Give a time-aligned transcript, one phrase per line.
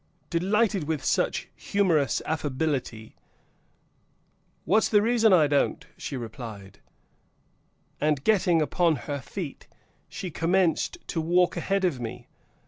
[0.31, 3.15] Delighted with such humorous affability,
[4.65, 6.79] "What's the reason I don't" she replied,
[7.99, 9.67] and getting upon her feet,
[10.09, 12.25] she commenced to walk ahead of me.